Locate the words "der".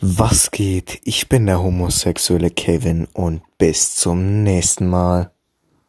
1.46-1.62